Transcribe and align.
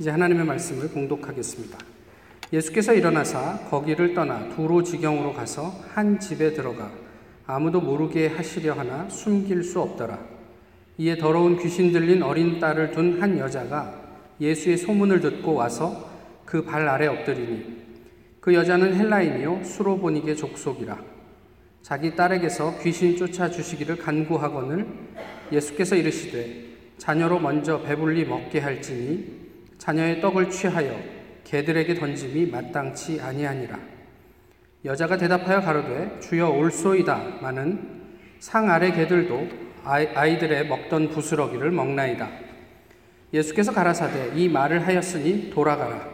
이제 0.00 0.08
하나님의 0.08 0.46
말씀을 0.46 0.88
봉독하겠습니다. 0.88 1.78
예수께서 2.54 2.94
일어나사 2.94 3.66
거기를 3.68 4.14
떠나 4.14 4.48
두로 4.56 4.82
지경으로 4.82 5.34
가서 5.34 5.78
한 5.92 6.18
집에 6.18 6.54
들어가 6.54 6.90
아무도 7.46 7.82
모르게 7.82 8.28
하시려 8.28 8.72
하나 8.72 9.06
숨길 9.10 9.62
수 9.62 9.78
없더라. 9.78 10.18
이에 10.96 11.18
더러운 11.18 11.58
귀신 11.58 11.92
들린 11.92 12.22
어린 12.22 12.58
딸을 12.58 12.92
둔 12.92 13.20
한 13.20 13.38
여자가 13.38 13.94
예수의 14.40 14.78
소문을 14.78 15.20
듣고 15.20 15.52
와서 15.52 16.08
그 16.46 16.64
발 16.64 16.88
아래 16.88 17.06
엎드리니 17.06 17.80
그 18.40 18.54
여자는 18.54 18.94
헬라인이요 18.94 19.64
수로보니게 19.64 20.34
족속이라 20.34 20.98
자기 21.82 22.16
딸에게서 22.16 22.78
귀신 22.82 23.18
쫓아 23.18 23.50
주시기를 23.50 23.96
간구하거늘 23.98 24.86
예수께서 25.52 25.94
이르시되 25.94 26.70
자녀로 26.96 27.38
먼저 27.38 27.82
배불리 27.82 28.24
먹게 28.24 28.60
할지니 28.60 29.39
자녀의 29.80 30.20
떡을 30.20 30.50
취하여 30.50 30.94
개들에게 31.44 31.94
던짐이 31.94 32.50
마땅치 32.50 33.18
아니하니라. 33.20 33.78
여자가 34.84 35.16
대답하여 35.16 35.60
가로되 35.60 36.20
주여 36.20 36.50
올소이다 36.50 37.38
마는 37.40 38.00
상 38.38 38.70
아래 38.70 38.92
개들도 38.92 39.48
아이들의 39.82 40.68
먹던 40.68 41.08
부스러기를 41.08 41.70
먹나이다. 41.70 42.28
예수께서 43.32 43.72
가라사대 43.72 44.32
이 44.34 44.50
말을 44.50 44.86
하였으니 44.86 45.50
돌아가라. 45.50 46.08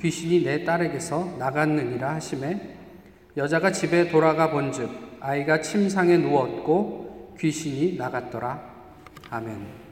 귀신이 0.00 0.42
내 0.42 0.64
딸에게서 0.64 1.36
나갔느니라 1.38 2.14
하심에 2.14 2.76
여자가 3.36 3.70
집에 3.70 4.08
돌아가 4.08 4.50
본즉 4.50 4.90
아이가 5.20 5.60
침상에 5.60 6.16
누웠고 6.16 7.36
귀신이 7.38 7.96
나갔더라. 7.96 8.60
아멘. 9.30 9.85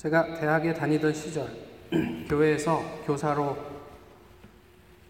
제가 0.00 0.32
대학에 0.32 0.72
다니던 0.72 1.12
시절 1.12 1.46
교회에서 2.26 3.02
교사로 3.04 3.54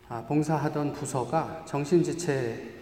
아, 0.08 0.20
봉사하던 0.26 0.94
부서가 0.94 1.64
정신지체 1.64 2.74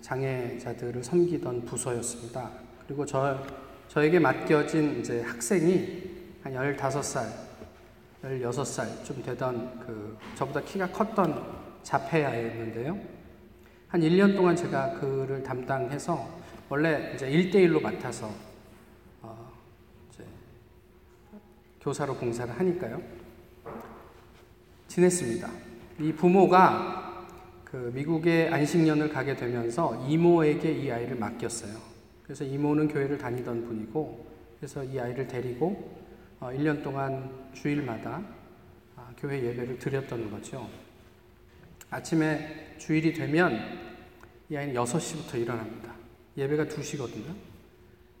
장애자들을 0.00 1.04
섬기던 1.04 1.66
부서였습니다. 1.66 2.50
그리고 2.84 3.06
저, 3.06 3.40
저에게 3.86 4.18
맡겨진 4.18 4.98
이제 4.98 5.22
학생이 5.22 6.02
한 6.42 6.54
15살, 6.54 7.28
16살 8.24 9.04
좀 9.04 9.22
되던 9.22 9.78
그 9.78 10.18
저보다 10.34 10.60
키가 10.62 10.88
컸던 10.88 11.58
자폐아였는데요. 11.84 12.98
한 13.86 14.00
1년 14.00 14.34
동안 14.34 14.56
제가 14.56 14.94
그를 14.98 15.44
담당해서 15.44 16.28
원래 16.68 17.12
이제 17.14 17.30
1대1로 17.30 17.80
맡아서 17.80 18.48
교사로 21.80 22.14
봉사를 22.14 22.58
하니까요. 22.58 23.00
지냈습니다. 24.88 25.50
이 26.00 26.12
부모가 26.12 27.26
그 27.64 27.90
미국에 27.94 28.48
안식년을 28.48 29.10
가게 29.10 29.36
되면서 29.36 30.06
이모에게 30.08 30.72
이 30.72 30.90
아이를 30.90 31.16
맡겼어요. 31.16 31.76
그래서 32.24 32.44
이모는 32.44 32.88
교회를 32.88 33.18
다니던 33.18 33.66
분이고, 33.66 34.26
그래서 34.58 34.82
이 34.82 34.98
아이를 34.98 35.28
데리고 35.28 35.98
1년 36.40 36.80
어, 36.80 36.82
동안 36.82 37.30
주일마다 37.52 38.22
아, 38.96 39.10
교회 39.16 39.42
예배를 39.42 39.78
드렸던 39.78 40.30
거죠. 40.30 40.68
아침에 41.90 42.76
주일이 42.78 43.12
되면 43.12 43.58
이 44.48 44.56
아이는 44.56 44.74
6시부터 44.74 45.34
일어납니다. 45.34 45.94
예배가 46.36 46.66
2시거든요. 46.66 47.34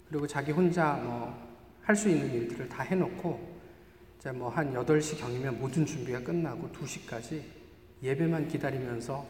그리고 0.08 0.26
자기 0.26 0.52
혼자 0.52 0.94
뭐 0.94 1.47
할 1.88 1.96
수 1.96 2.10
있는 2.10 2.30
일들을 2.34 2.68
다 2.68 2.82
해놓고 2.82 3.58
이제 4.18 4.30
뭐 4.30 4.50
한 4.50 4.74
8시 4.74 5.18
경이면 5.18 5.58
모든 5.58 5.86
준비가 5.86 6.20
끝나고 6.20 6.68
2시까지 6.68 7.40
예배만 8.02 8.48
기다리면서 8.48 9.26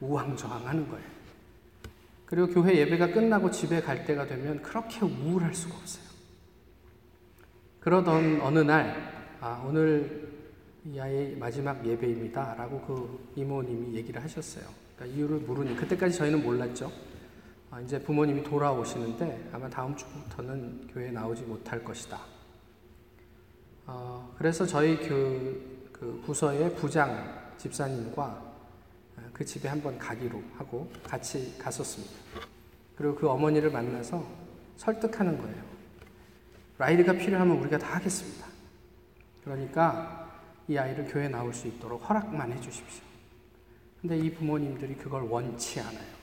우왕좌왕 0.00 0.66
하는 0.68 0.86
거예요. 0.90 1.06
그리고 2.26 2.48
교회 2.48 2.76
예배가 2.76 3.12
끝나고 3.12 3.50
집에 3.50 3.80
갈 3.80 4.04
때가 4.04 4.26
되면 4.26 4.60
그렇게 4.60 5.00
우울할 5.06 5.54
수가 5.54 5.74
없어요. 5.74 6.04
그러던 7.80 8.42
어느 8.42 8.58
날, 8.58 8.94
아, 9.40 9.64
오늘 9.66 10.28
이 10.84 10.98
아이의 11.00 11.36
마지막 11.36 11.84
예배입니다. 11.86 12.54
라고 12.56 12.80
그 12.82 13.32
이모님이 13.40 13.96
얘기를 13.96 14.22
하셨어요. 14.22 14.66
그러니까 14.96 15.16
이유를 15.16 15.38
모르니, 15.38 15.76
그때까지 15.76 16.16
저희는 16.18 16.42
몰랐죠. 16.44 16.92
아, 17.72 17.80
이제 17.80 17.98
부모님이 17.98 18.42
돌아오시는데 18.42 19.48
아마 19.50 19.66
다음 19.66 19.96
주부터는 19.96 20.88
교회에 20.88 21.10
나오지 21.10 21.44
못할 21.44 21.82
것이다. 21.82 22.20
어, 23.86 24.30
그래서 24.36 24.66
저희 24.66 24.98
그, 24.98 25.88
그 25.90 26.22
부서의 26.26 26.76
부장 26.76 27.50
집사님과 27.56 28.24
어, 28.24 29.22
그 29.32 29.42
집에 29.42 29.70
한번 29.70 29.98
가기로 29.98 30.42
하고 30.58 30.92
같이 31.02 31.56
갔었습니다. 31.58 32.12
그리고 32.94 33.14
그 33.14 33.26
어머니를 33.30 33.70
만나서 33.70 34.22
설득하는 34.76 35.38
거예요. 35.38 35.62
라이드가 36.76 37.14
필요하면 37.14 37.56
우리가 37.56 37.78
다 37.78 37.96
하겠습니다. 37.96 38.48
그러니까 39.44 40.30
이 40.68 40.76
아이를 40.76 41.06
교회 41.06 41.26
나올 41.26 41.54
수 41.54 41.68
있도록 41.68 42.06
허락만 42.06 42.52
해 42.52 42.60
주십시오. 42.60 43.02
근데 44.02 44.18
이 44.18 44.30
부모님들이 44.30 44.94
그걸 44.96 45.22
원치 45.22 45.80
않아요. 45.80 46.21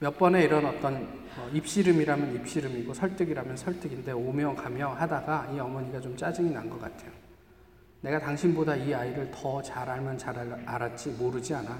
몇 0.00 0.16
번의 0.16 0.44
이런 0.44 0.64
어떤 0.64 0.96
어, 1.36 1.48
입씨름이라면 1.52 2.34
입씨름이고 2.36 2.94
설득이라면 2.94 3.56
설득인데 3.56 4.12
오며 4.12 4.54
가며 4.54 4.88
하다가 4.94 5.50
이 5.54 5.60
어머니가 5.60 6.00
좀 6.00 6.16
짜증이 6.16 6.50
난 6.50 6.68
것 6.70 6.80
같아요. 6.80 7.10
내가 8.00 8.18
당신보다 8.18 8.76
이 8.76 8.94
아이를 8.94 9.30
더 9.30 9.60
잘 9.60 9.88
알면 9.88 10.16
잘 10.16 10.34
알았지 10.64 11.10
모르지 11.18 11.54
않아. 11.54 11.78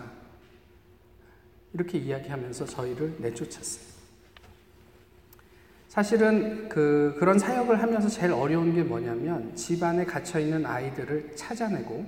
이렇게 1.72 1.96
이야기하면서 1.98 2.66
저희를 2.66 3.16
내쫓았어요. 3.20 3.90
사실은 5.88 6.68
그, 6.68 7.16
그런 7.18 7.38
사역을 7.38 7.82
하면서 7.82 8.08
제일 8.08 8.32
어려운 8.32 8.74
게 8.74 8.82
뭐냐면 8.82 9.56
집안에 9.56 10.04
갇혀있는 10.04 10.66
아이들을 10.66 11.36
찾아내고 11.36 12.04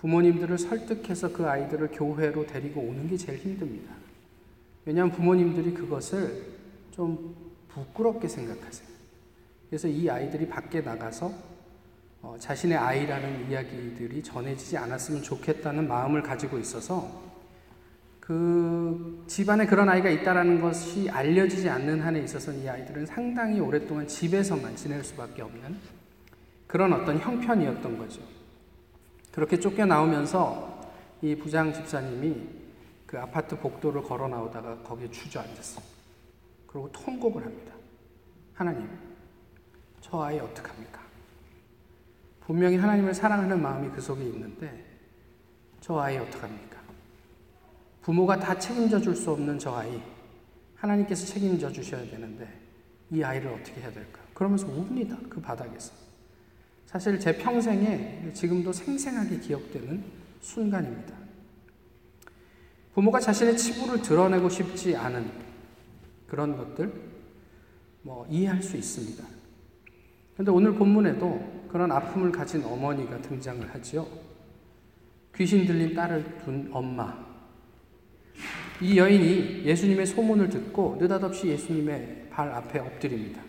부모님들을 0.00 0.56
설득해서 0.56 1.32
그 1.32 1.46
아이들을 1.48 1.88
교회로 1.92 2.46
데리고 2.46 2.80
오는 2.80 3.08
게 3.08 3.16
제일 3.16 3.38
힘듭니다. 3.38 3.92
왜냐하면 4.86 5.12
부모님들이 5.14 5.74
그것을 5.74 6.44
좀 6.92 7.34
부끄럽게 7.68 8.28
생각하세요. 8.28 8.88
그래서 9.68 9.88
이 9.88 10.08
아이들이 10.08 10.48
밖에 10.48 10.80
나가서 10.80 11.30
어, 12.22 12.36
자신의 12.38 12.78
아이라는 12.78 13.50
이야기들이 13.50 14.22
전해지지 14.22 14.76
않았으면 14.78 15.22
좋겠다는 15.22 15.86
마음을 15.86 16.22
가지고 16.22 16.58
있어서 16.58 17.26
그 18.20 19.24
집안에 19.26 19.66
그런 19.66 19.88
아이가 19.88 20.08
있다라는 20.08 20.60
것이 20.60 21.10
알려지지 21.10 21.68
않는 21.68 22.00
한에 22.00 22.20
있어서는 22.20 22.62
이 22.62 22.68
아이들은 22.68 23.06
상당히 23.06 23.60
오랫동안 23.60 24.06
집에서만 24.08 24.74
지낼 24.76 25.04
수밖에 25.04 25.42
없는 25.42 25.76
그런 26.66 26.92
어떤 26.92 27.18
형편이었던 27.18 27.98
거죠. 27.98 28.20
그렇게 29.32 29.60
쫓겨 29.60 29.84
나오면서 29.84 30.92
이 31.22 31.36
부장 31.36 31.72
집사님이 31.72 32.65
그 33.06 33.18
아파트 33.18 33.58
복도를 33.58 34.02
걸어 34.02 34.28
나오다가 34.28 34.78
거기에 34.82 35.10
주저앉았어. 35.10 35.80
그리고 36.66 36.90
통곡을 36.92 37.44
합니다. 37.44 37.74
하나님, 38.54 38.88
저 40.00 40.22
아이 40.22 40.38
어떡합니까? 40.38 41.00
분명히 42.40 42.76
하나님을 42.76 43.14
사랑하는 43.14 43.60
마음이 43.60 43.90
그 43.90 44.00
속에 44.00 44.24
있는데, 44.24 44.84
저 45.80 45.98
아이 45.98 46.16
어떡합니까? 46.16 46.76
부모가 48.02 48.38
다 48.38 48.58
책임져 48.58 49.00
줄 49.00 49.14
수 49.16 49.30
없는 49.32 49.58
저 49.58 49.74
아이, 49.74 50.00
하나님께서 50.76 51.26
책임져 51.26 51.70
주셔야 51.72 52.02
되는데, 52.08 52.48
이 53.10 53.22
아이를 53.22 53.52
어떻게 53.52 53.80
해야 53.80 53.90
될까? 53.92 54.20
그러면서 54.34 54.66
웁니다. 54.66 55.16
그 55.28 55.40
바닥에서. 55.40 55.92
사실 56.86 57.18
제 57.18 57.36
평생에 57.36 58.32
지금도 58.32 58.72
생생하게 58.72 59.38
기억되는 59.40 60.04
순간입니다. 60.40 61.25
부모가 62.96 63.20
자신의 63.20 63.58
치부를 63.58 64.00
드러내고 64.00 64.48
싶지 64.48 64.96
않은 64.96 65.30
그런 66.26 66.56
것들 66.56 66.90
뭐 68.00 68.26
이해할 68.30 68.62
수 68.62 68.74
있습니다. 68.74 69.22
그런데 70.32 70.50
오늘 70.50 70.74
본문에도 70.74 71.66
그런 71.68 71.92
아픔을 71.92 72.32
가진 72.32 72.64
어머니가 72.64 73.20
등장을 73.20 73.68
하지요. 73.68 74.06
귀신 75.34 75.66
들린 75.66 75.94
딸을 75.94 76.38
둔 76.38 76.70
엄마. 76.72 77.22
이 78.80 78.96
여인이 78.96 79.64
예수님의 79.66 80.06
소문을 80.06 80.48
듣고 80.48 80.96
느닷없이 80.98 81.48
예수님의 81.48 82.28
발 82.30 82.50
앞에 82.50 82.78
엎드립니다. 82.78 83.42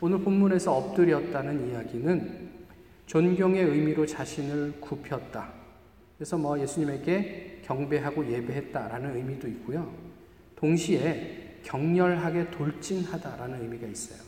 오늘 0.00 0.18
본문에서 0.22 0.74
엎드렸다는 0.74 1.70
이야기는 1.70 2.50
존경의 3.06 3.62
의미로 3.62 4.04
자신을 4.04 4.80
굽혔다. 4.80 5.52
그래서 6.18 6.36
뭐 6.36 6.58
예수님에게 6.58 7.59
경배하고 7.70 8.28
예배했다라는 8.28 9.16
의미도 9.16 9.46
있고요. 9.46 9.88
동시에 10.56 11.60
격렬하게 11.62 12.50
돌진하다라는 12.50 13.62
의미가 13.62 13.86
있어요. 13.86 14.18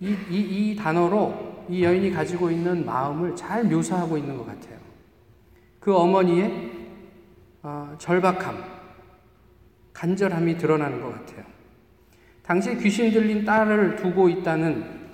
이, 0.00 0.16
이, 0.30 0.40
이 0.70 0.76
단어로 0.76 1.66
이 1.68 1.84
여인이 1.84 2.10
가지고 2.10 2.50
있는 2.50 2.86
마음을 2.86 3.36
잘 3.36 3.64
묘사하고 3.64 4.16
있는 4.16 4.36
것 4.36 4.46
같아요. 4.46 4.78
그 5.78 5.94
어머니의 5.94 6.72
어, 7.62 7.94
절박함, 7.98 8.64
간절함이 9.92 10.56
드러나는 10.56 11.02
것 11.02 11.12
같아요. 11.12 11.44
당시에 12.42 12.76
귀신 12.76 13.10
들린 13.10 13.44
딸을 13.44 13.96
두고 13.96 14.30
있다는 14.30 15.04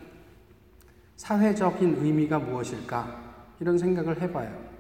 사회적인 1.17 1.97
의미가 2.01 2.39
무엇일까? 2.39 3.21
이런 3.61 3.77
생각을 3.77 4.21
해봐요. 4.21 4.80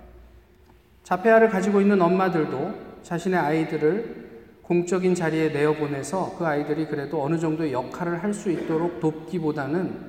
자폐아를 1.10 1.48
가지고 1.48 1.80
있는 1.80 2.00
엄마들도 2.00 2.72
자신의 3.02 3.36
아이들을 3.36 4.30
공적인 4.62 5.16
자리에 5.16 5.48
내어보내서 5.48 6.36
그 6.38 6.46
아이들이 6.46 6.86
그래도 6.86 7.20
어느 7.20 7.36
정도의 7.36 7.72
역할을 7.72 8.22
할 8.22 8.32
수 8.32 8.48
있도록 8.48 9.00
돕기보다는 9.00 10.08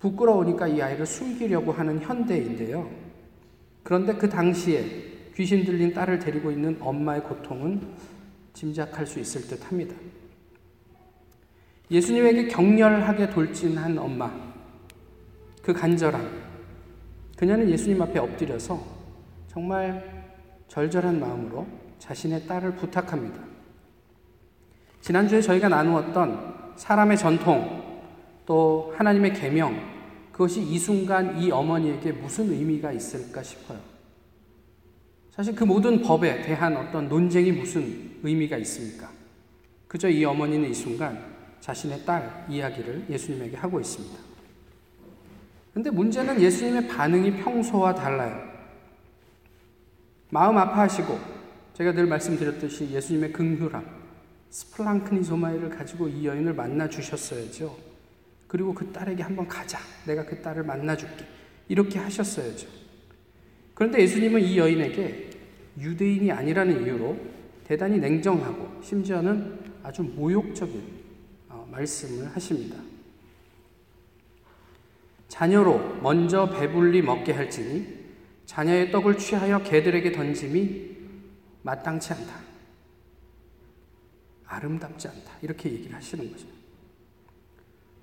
부끄러우니까 0.00 0.68
이 0.68 0.82
아이를 0.82 1.06
숨기려고 1.06 1.72
하는 1.72 1.98
현대인데요. 1.98 2.90
그런데 3.82 4.12
그 4.12 4.28
당시에 4.28 5.30
귀신 5.34 5.64
들린 5.64 5.94
딸을 5.94 6.18
데리고 6.18 6.50
있는 6.50 6.76
엄마의 6.78 7.22
고통은 7.22 7.80
짐작할 8.52 9.06
수 9.06 9.18
있을 9.18 9.48
듯 9.48 9.66
합니다. 9.66 9.96
예수님에게 11.90 12.48
격렬하게 12.48 13.30
돌진한 13.30 13.96
엄마, 13.96 14.30
그 15.62 15.72
간절함. 15.72 16.44
그녀는 17.38 17.70
예수님 17.70 18.02
앞에 18.02 18.18
엎드려서 18.18 18.93
정말 19.54 20.34
절절한 20.66 21.20
마음으로 21.20 21.64
자신의 22.00 22.48
딸을 22.48 22.74
부탁합니다. 22.74 23.38
지난주에 25.00 25.40
저희가 25.40 25.68
나누었던 25.68 26.72
사람의 26.74 27.16
전통, 27.16 28.02
또 28.46 28.92
하나님의 28.96 29.32
계명, 29.32 29.80
그것이 30.32 30.60
이 30.60 30.76
순간 30.76 31.40
이 31.40 31.52
어머니에게 31.52 32.10
무슨 32.10 32.50
의미가 32.50 32.90
있을까 32.90 33.44
싶어요. 33.44 33.78
사실 35.30 35.54
그 35.54 35.62
모든 35.62 36.02
법에 36.02 36.42
대한 36.42 36.76
어떤 36.76 37.08
논쟁이 37.08 37.52
무슨 37.52 38.18
의미가 38.24 38.56
있습니까? 38.56 39.08
그저 39.86 40.08
이 40.08 40.24
어머니는 40.24 40.68
이 40.68 40.74
순간 40.74 41.16
자신의 41.60 42.04
딸 42.04 42.44
이야기를 42.48 43.06
예수님에게 43.08 43.56
하고 43.56 43.78
있습니다. 43.78 44.16
근데 45.72 45.90
문제는 45.90 46.40
예수님의 46.40 46.88
반응이 46.88 47.36
평소와 47.36 47.94
달라요. 47.94 48.53
마음 50.30 50.56
아파하시고 50.56 51.18
제가 51.74 51.92
늘 51.92 52.06
말씀드렸듯이 52.06 52.90
예수님의 52.90 53.32
긍휼함, 53.32 53.84
스플랑크니 54.50 55.24
소마이를 55.24 55.70
가지고 55.70 56.08
이 56.08 56.26
여인을 56.26 56.54
만나 56.54 56.88
주셨어야죠. 56.88 57.76
그리고 58.46 58.72
그 58.72 58.92
딸에게 58.92 59.22
한번 59.22 59.48
가자. 59.48 59.78
내가 60.06 60.24
그 60.24 60.40
딸을 60.40 60.62
만나 60.62 60.96
줄게. 60.96 61.24
이렇게 61.68 61.98
하셨어야죠. 61.98 62.68
그런데 63.74 64.00
예수님은 64.02 64.40
이 64.40 64.58
여인에게 64.58 65.30
유대인이 65.80 66.30
아니라는 66.30 66.84
이유로 66.84 67.18
대단히 67.64 67.98
냉정하고 67.98 68.80
심지어는 68.82 69.58
아주 69.82 70.02
모욕적인 70.02 70.82
어, 71.48 71.66
말씀을 71.72 72.28
하십니다. 72.36 72.76
자녀로 75.28 76.00
먼저 76.00 76.48
배불리 76.50 77.02
먹게 77.02 77.32
할지니 77.32 78.03
자녀의 78.46 78.90
떡을 78.90 79.18
취하여 79.18 79.62
개들에게 79.62 80.12
던짐이 80.12 80.96
마땅치 81.62 82.12
않다. 82.12 82.40
아름답지 84.46 85.08
않다. 85.08 85.38
이렇게 85.42 85.72
얘기를 85.72 85.94
하시는 85.96 86.30
거죠. 86.30 86.46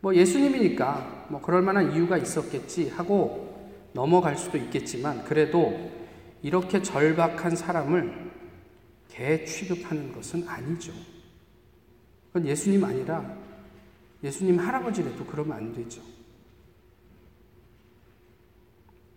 뭐 0.02 0.16
예수님이니까 0.16 1.28
뭐 1.30 1.42
그럴 1.42 1.62
만한 1.62 1.94
이유가 1.94 2.18
있었겠지 2.18 2.90
하고 2.90 3.72
넘어갈 3.94 4.36
수도 4.38 4.58
있겠지만 4.58 5.24
그래도 5.24 5.92
이렇게 6.42 6.82
절박한 6.82 7.56
사람을 7.56 8.32
개 9.10 9.46
취급하는 9.46 10.12
것은 10.12 10.48
아니죠. 10.48 10.92
그건 12.28 12.48
예수님 12.48 12.84
아니라 12.84 13.38
예수님 14.24 14.58
할아버지라도 14.58 15.26
그러면 15.26 15.58
안 15.58 15.74
되죠. 15.74 16.02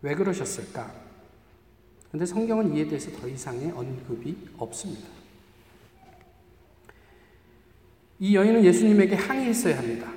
왜 0.03 0.15
그러셨을까? 0.15 1.04
근데 2.15 2.27
성경은 2.27 2.77
이에 2.77 2.87
대해서 2.87 3.11
더 3.11 3.27
이상의 3.27 3.73
언급이 3.73 4.37
없습니다. 4.57 5.09
이 8.21 8.37
여인은 8.37 8.63
예수님에게 8.63 9.17
항의했어야 9.17 9.79
합니다. 9.79 10.13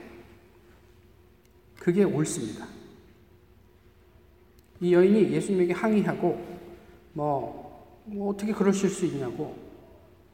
그게 1.79 2.03
옳습니다. 2.03 2.67
이 4.79 4.93
여인이 4.93 5.31
예수님에게 5.31 5.73
항의하고 5.73 6.59
뭐, 7.13 8.03
뭐 8.05 8.29
어떻게 8.29 8.53
그러실 8.53 8.91
수 8.91 9.07
있냐고 9.07 9.57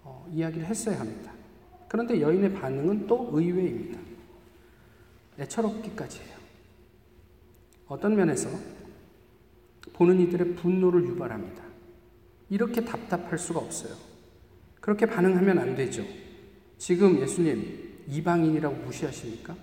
어, 0.04 0.28
이야기를 0.34 0.68
했어야 0.68 1.00
합니다. 1.00 1.32
그런데 1.88 2.20
여인의 2.20 2.56
반응은 2.56 3.08
또 3.08 3.30
의외입니다. 3.32 3.98
애처롭기까지 5.40 6.20
해요. 6.24 6.38
어떤 7.88 8.18
면에서 8.18 8.50
보는 9.94 10.20
이들의 10.22 10.56
분노를 10.56 11.08
유발합니다. 11.08 11.64
이렇게 12.50 12.84
답답할 12.84 13.38
수가 13.38 13.60
없어요. 13.60 13.96
그렇게 14.82 15.06
반응하면 15.06 15.60
안 15.60 15.76
되죠. 15.76 16.04
지금 16.78 17.20
예수님 17.20 18.04
이방인이라고 18.08 18.76
무시하십니까? 18.86 19.56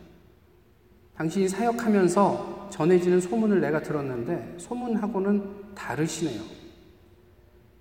당신이 1.16 1.48
사역하면서 1.48 2.70
전해지는 2.72 3.20
소문을 3.20 3.60
내가 3.60 3.82
들었는데 3.82 4.56
소문하고는 4.58 5.74
다르시네요. 5.74 6.42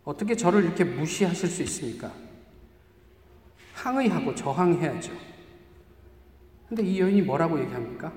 어떻게 0.04 0.36
저를 0.36 0.66
이렇게 0.66 0.84
무시하실 0.84 1.48
수 1.48 1.64
있습니까? 1.64 2.12
항의하고 3.74 4.36
저항해야죠. 4.36 5.14
근데 6.68 6.84
이 6.84 7.00
여인이 7.00 7.22
뭐라고 7.22 7.60
얘기합니까? 7.60 8.12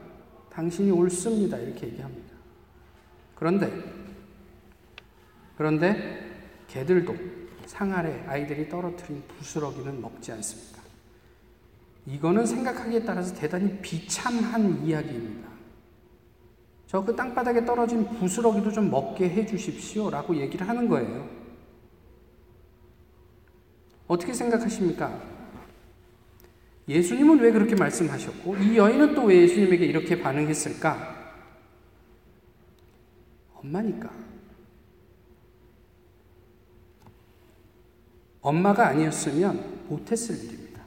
당신이 0.50 0.90
옳습니다. 0.90 1.56
이렇게 1.58 1.86
얘기합니다. 1.86 2.34
그런데 3.36 3.70
그런데 5.56 6.30
개들도 6.68 7.14
상 7.66 7.92
아래 7.92 8.24
아이들이 8.26 8.68
떨어뜨린 8.68 9.22
부스러기는 9.38 10.00
먹지 10.00 10.32
않습니다. 10.32 10.82
이거는 12.06 12.46
생각하기에 12.46 13.04
따라서 13.04 13.34
대단히 13.34 13.78
비참한 13.80 14.84
이야기입니다. 14.84 15.48
저 16.86 17.02
그 17.02 17.16
땅바닥에 17.16 17.64
떨어진 17.64 18.04
부스러기도 18.06 18.70
좀 18.70 18.90
먹게 18.90 19.28
해 19.30 19.46
주십시오. 19.46 20.10
라고 20.10 20.36
얘기를 20.36 20.68
하는 20.68 20.88
거예요. 20.88 21.26
어떻게 24.06 24.34
생각하십니까? 24.34 25.22
예수님은 26.88 27.38
왜 27.38 27.50
그렇게 27.50 27.74
말씀하셨고, 27.76 28.56
이 28.58 28.76
여인은 28.76 29.14
또 29.14 29.24
왜 29.24 29.42
예수님에게 29.42 29.86
이렇게 29.86 30.20
반응했을까? 30.20 31.32
엄마니까. 33.54 34.10
엄마가 38.42 38.88
아니었으면 38.88 39.86
못했을 39.88 40.36
일입니다. 40.36 40.82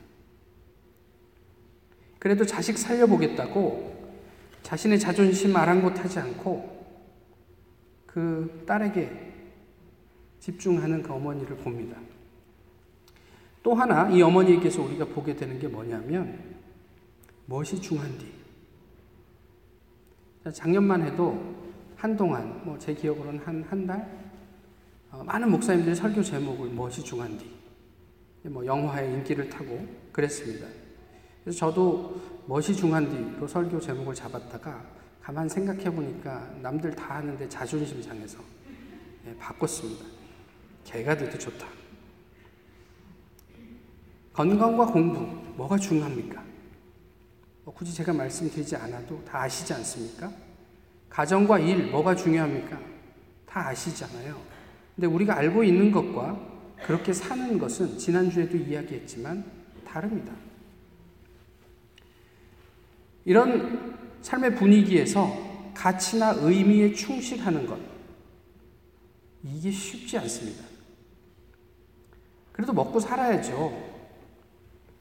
그래도 2.20 2.46
자식 2.46 2.78
살려보겠다고 2.78 3.96
자신의 4.64 5.00
자존심 5.00 5.56
아랑곳하지 5.56 6.20
않고 6.20 6.76
그 8.06 8.64
딸에게 8.68 9.34
집중하는 10.40 11.02
그 11.02 11.14
어머니를 11.14 11.58
봅니다. 11.58 11.98
또 13.64 13.74
하나 13.74 14.10
이 14.10 14.22
어머니에게서 14.22 14.84
우리가 14.84 15.06
보게 15.06 15.36
되는 15.36 15.58
게 15.60 15.68
뭐냐면 15.68 16.40
멋이 17.48 17.82
중한디. 17.82 18.32
작년만 20.54 21.02
해도 21.04 21.56
한동안 21.96 22.64
뭐 22.64 22.78
제 22.78 22.94
기억으로는 22.94 23.40
한 23.40 23.64
한달 23.64 24.00
어, 24.00 24.25
많은 25.24 25.50
목사님들이 25.52 25.96
설교 25.96 26.24
제목을 26.24 26.70
무엇이 26.70 27.04
중한디, 27.04 27.50
뭐 28.44 28.66
영화의 28.66 29.14
인기를 29.14 29.50
타고 29.50 29.88
그랬습니다. 30.12 30.68
그래서 31.44 31.60
저도 31.60 32.22
무엇이 32.48 32.76
중한디로 32.76 33.48
설교 33.48 33.80
제목을 33.80 34.16
잡았다가 34.16 34.84
가만 35.22 35.48
생각해 35.50 35.84
보니까 35.92 36.52
남들 36.62 36.96
다 36.96 37.16
하는데 37.16 37.48
자존심 37.50 38.02
상해서 38.02 38.40
예, 39.28 39.36
바꿨습니다. 39.38 40.06
개가 40.84 41.18
돼도 41.18 41.38
좋다. 41.38 41.68
건강과 44.34 44.88
공부 44.88 45.20
뭐가 45.56 45.78
중요합니까? 45.78 46.44
뭐 47.64 47.74
굳이 47.74 47.94
제가 47.94 48.14
말씀드리지 48.14 48.76
않아도 48.76 49.24
다 49.26 49.42
아시지 49.42 49.74
않습니까? 49.74 50.32
가정과 51.10 51.60
일 51.60 51.90
뭐가 51.90 52.16
중요합니까? 52.16 52.80
다 53.48 53.68
아시잖아요. 53.68 54.55
근데 54.96 55.08
우리가 55.08 55.38
알고 55.38 55.64
있는 55.64 55.92
것과 55.92 56.40
그렇게 56.84 57.12
사는 57.14 57.58
것은 57.58 57.98
지난주에도 57.98 58.58
이야기했지만 58.58 59.44
다릅니다. 59.86 60.34
이런 63.26 63.98
삶의 64.22 64.56
분위기에서 64.56 65.36
가치나 65.74 66.36
의미에 66.38 66.94
충실하는 66.94 67.66
것, 67.66 67.78
이게 69.44 69.70
쉽지 69.72 70.18
않습니다. 70.20 70.64
그래도 72.52 72.72
먹고 72.72 73.00
살아야죠. 73.00 73.96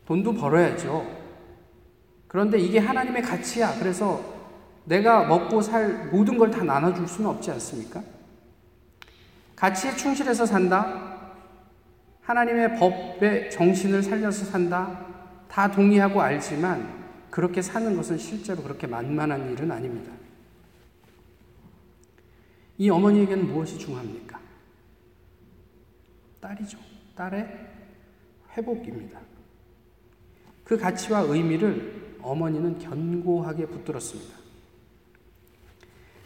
돈도 0.06 0.34
벌어야죠. 0.34 1.06
그런데 2.26 2.58
이게 2.58 2.78
하나님의 2.78 3.22
가치야. 3.22 3.78
그래서 3.78 4.34
내가 4.84 5.26
먹고 5.26 5.62
살 5.62 6.08
모든 6.10 6.36
걸 6.36 6.50
다 6.50 6.64
나눠줄 6.64 7.06
수는 7.06 7.30
없지 7.30 7.50
않습니까? 7.52 8.02
가치에 9.56 9.96
충실해서 9.96 10.46
산다. 10.46 11.14
하나님의 12.22 12.78
법의 12.78 13.50
정신을 13.50 14.02
살려서 14.02 14.44
산다. 14.46 15.06
다 15.48 15.70
동의하고 15.70 16.20
알지만 16.20 17.04
그렇게 17.30 17.62
사는 17.62 17.94
것은 17.96 18.18
실제로 18.18 18.62
그렇게 18.62 18.86
만만한 18.86 19.52
일은 19.52 19.70
아닙니다. 19.70 20.12
이 22.78 22.90
어머니에게는 22.90 23.46
무엇이 23.46 23.78
중요합니까? 23.78 24.40
딸이죠. 26.40 26.78
딸의 27.14 27.48
회복입니다. 28.56 29.20
그 30.64 30.76
가치와 30.76 31.20
의미를 31.20 32.16
어머니는 32.20 32.78
견고하게 32.78 33.66
붙들었습니다. 33.66 34.34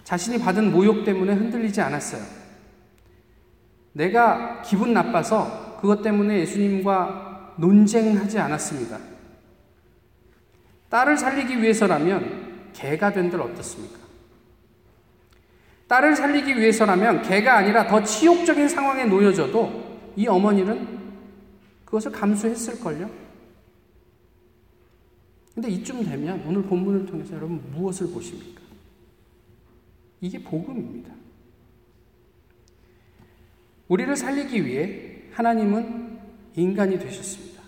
자신이 0.04 0.38
받은 0.38 0.73
모욕 0.73 1.04
때문에 1.04 1.35
흔들리지 1.35 1.80
않았어요. 1.80 2.38
내가 3.99 4.62
기분 4.62 4.93
나빠서 4.93 5.76
그것 5.81 6.02
때문에 6.02 6.38
예수님과 6.40 7.55
논쟁하지 7.57 8.38
않았습니다. 8.38 8.97
딸을 10.88 11.17
살리기 11.17 11.61
위해서라면 11.61 12.71
개가 12.73 13.12
된들 13.12 13.40
어떻습니까? 13.40 13.99
딸을 15.88 16.14
살리기 16.14 16.57
위해서라면 16.57 17.23
개가 17.23 17.57
아니라 17.57 17.88
더 17.88 18.02
치욕적인 18.02 18.69
상황에 18.69 19.05
놓여져도 19.05 20.12
이 20.14 20.28
어머니는 20.28 20.99
그것을 21.85 22.12
감수했을걸요? 22.12 23.11
근데 25.55 25.71
이쯤 25.71 26.05
되면 26.05 26.45
오늘 26.47 26.62
본문을 26.62 27.07
통해서 27.07 27.35
여러분 27.35 27.61
무엇을 27.73 28.12
보십니까? 28.12 28.61
이게 30.21 30.40
복음입니다. 30.40 31.12
우리를 33.88 34.14
살리기 34.16 34.64
위해 34.64 35.23
하나님은 35.33 36.18
인간이 36.54 36.99
되셨습니다. 36.99 37.62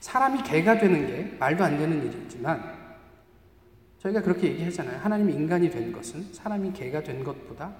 사람이 0.00 0.42
개가 0.42 0.78
되는 0.78 1.06
게 1.06 1.36
말도 1.38 1.64
안 1.64 1.78
되는 1.78 2.04
일이지만 2.06 2.74
저희가 4.00 4.20
그렇게 4.20 4.48
얘기하잖아요. 4.48 4.98
하나님이 4.98 5.32
인간이 5.32 5.70
된 5.70 5.92
것은 5.92 6.32
사람이 6.32 6.72
개가 6.72 7.02
된 7.02 7.24
것보다 7.24 7.74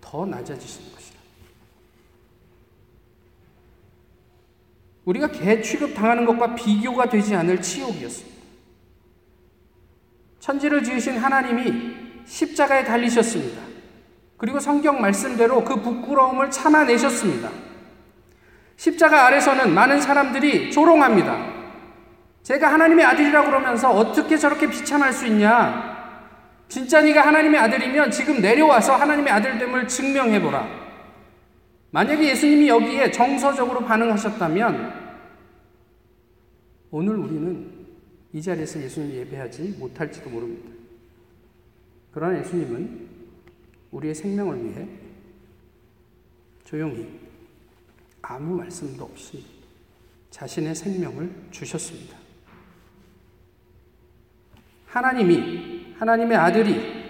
더 0.00 0.26
낮아지시는 0.26 0.92
것이다. 0.92 1.18
우리가 5.04 5.28
개 5.32 5.60
취급 5.62 5.94
당하는 5.94 6.24
것과 6.26 6.54
비교가 6.54 7.08
되지 7.08 7.34
않을 7.34 7.60
치욕이었습니다. 7.60 8.42
천지를 10.40 10.82
지으신 10.82 11.16
하나님이 11.18 11.94
십자가에 12.26 12.84
달리셨습니다. 12.84 13.61
그리고 14.42 14.58
성경 14.58 15.00
말씀대로 15.00 15.62
그 15.62 15.76
부끄러움을 15.76 16.50
참아내셨습니다. 16.50 17.48
십자가 18.74 19.26
아래서는 19.26 19.72
많은 19.72 20.00
사람들이 20.00 20.72
조롱합니다. 20.72 21.46
제가 22.42 22.72
하나님의 22.72 23.04
아들이라고 23.04 23.46
그러면서 23.46 23.92
어떻게 23.92 24.36
저렇게 24.36 24.68
비참할 24.68 25.12
수 25.12 25.28
있냐? 25.28 25.92
진짜 26.66 27.00
네가 27.02 27.24
하나님의 27.24 27.60
아들이면 27.60 28.10
지금 28.10 28.40
내려와서 28.40 28.96
하나님의 28.96 29.32
아들됨을 29.32 29.86
증명해보라. 29.86 30.68
만약에 31.92 32.30
예수님이 32.30 32.68
여기에 32.68 33.12
정서적으로 33.12 33.84
반응하셨다면 33.84 34.92
오늘 36.90 37.14
우리는 37.14 37.70
이 38.32 38.42
자리에서 38.42 38.82
예수님을 38.82 39.14
예배하지 39.18 39.76
못할지도 39.78 40.30
모릅니다. 40.30 40.68
그러나 42.10 42.40
예수님은 42.40 43.11
우리의 43.92 44.14
생명을 44.14 44.64
위해 44.64 44.88
조용히 46.64 47.20
아무 48.22 48.56
말씀도 48.56 49.04
없이 49.04 49.44
자신의 50.30 50.74
생명을 50.74 51.30
주셨습니다. 51.50 52.16
하나님이, 54.86 55.94
하나님의 55.98 56.36
아들이 56.36 57.02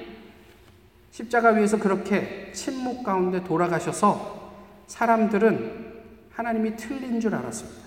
십자가 1.10 1.50
위에서 1.50 1.78
그렇게 1.78 2.50
침묵 2.52 3.04
가운데 3.04 3.42
돌아가셔서 3.44 4.52
사람들은 4.86 5.92
하나님이 6.30 6.76
틀린 6.76 7.20
줄 7.20 7.34
알았습니다. 7.34 7.82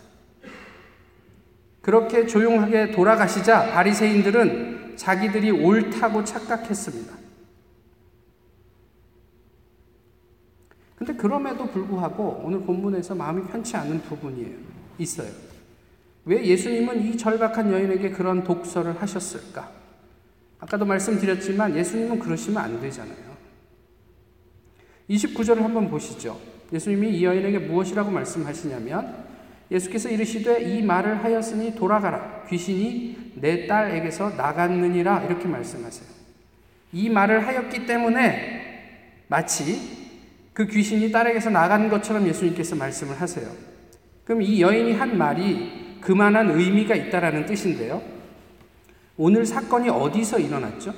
그렇게 1.81 2.25
조용하게 2.25 2.91
돌아가시자 2.91 3.71
바리새인들은 3.71 4.95
자기들이 4.97 5.51
옳다고 5.51 6.23
착각했습니다. 6.23 7.24
근데 11.05 11.21
그럼에도 11.21 11.67
불구하고 11.67 12.41
오늘 12.43 12.61
본문에서 12.61 13.13
마음이 13.13 13.43
편치 13.43 13.77
않은 13.77 14.01
부분이에요. 14.01 14.57
있어요. 14.97 15.29
왜 16.25 16.43
예수님은 16.43 17.05
이 17.05 17.15
절박한 17.15 17.71
여인에게 17.71 18.09
그런 18.09 18.43
독서를 18.43 18.99
하셨을까? 18.99 19.69
아까도 20.59 20.83
말씀드렸지만 20.85 21.77
예수님은 21.77 22.17
그러시면 22.17 22.63
안 22.63 22.81
되잖아요. 22.81 23.35
29절을 25.07 25.57
한번 25.57 25.87
보시죠. 25.91 26.39
예수님이 26.73 27.19
이 27.19 27.23
여인에게 27.23 27.59
무엇이라고 27.59 28.09
말씀하시냐면 28.09 29.25
예수께서 29.69 30.09
이르시되 30.09 30.63
이 30.63 30.81
말을 30.81 31.23
하였으니 31.23 31.75
돌아가라. 31.75 32.45
귀신이 32.49 33.33
내 33.35 33.67
딸에게서 33.67 34.31
나갔느니라. 34.31 35.25
이렇게 35.25 35.47
말씀하세요. 35.47 36.09
이 36.93 37.09
말을 37.09 37.45
하였기 37.45 37.85
때문에 37.85 39.25
마치 39.27 40.04
그 40.55 40.65
귀신이 40.65 41.11
딸에게서 41.11 41.49
나간 41.49 41.89
것처럼 41.89 42.25
예수님께서 42.27 42.77
말씀을 42.77 43.19
하세요. 43.19 43.51
그럼 44.23 44.41
이 44.41 44.61
여인이 44.61 44.93
한 44.93 45.17
말이 45.17 45.97
그만한 45.99 46.49
의미가 46.49 46.95
있다라는 46.95 47.45
뜻인데요. 47.45 48.01
오늘 49.17 49.45
사건이 49.45 49.89
어디서 49.89 50.39
일어났죠? 50.39 50.93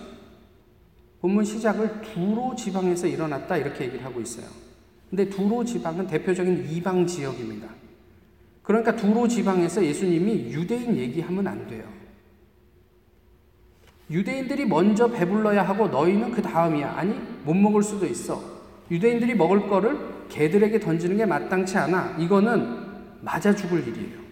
본문 1.22 1.44
시작을 1.44 2.02
두로 2.04 2.56
지방에서 2.56 3.08
일어났다 3.08 3.58
이렇게 3.58 3.86
얘기를 3.86 4.06
하고 4.06 4.22
있어요. 4.22 4.46
근데 5.10 5.28
두로 5.28 5.66
지방은 5.66 6.06
대표적인 6.06 6.70
이방 6.70 7.08
지역입니다. 7.08 7.68
그러니까 8.62 8.96
두로 8.96 9.28
지방에서 9.28 9.84
예수님이 9.84 10.52
유대인 10.54 10.96
얘기하면 10.96 11.48
안 11.48 11.68
돼요. 11.68 11.84
유대인들이 14.12 14.66
먼저 14.66 15.08
배불러야 15.08 15.64
하고 15.64 15.88
너희는 15.88 16.32
그 16.32 16.44
다음이야. 16.44 16.94
아니, 16.96 17.16
못 17.44 17.56
먹을 17.56 17.82
수도 17.82 18.06
있어. 18.06 18.57
유대인들이 18.90 19.36
먹을 19.36 19.68
거를 19.68 19.98
개들에게 20.30 20.80
던지는 20.80 21.18
게 21.18 21.26
마땅치 21.26 21.78
않아. 21.78 22.18
이거는 22.20 22.88
맞아 23.22 23.56
죽을 23.56 23.88
일이에요. 23.88 24.28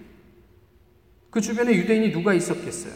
그 1.29 1.41
주변에 1.41 1.73
유대인이 1.73 2.11
누가 2.11 2.33
있었겠어요? 2.33 2.93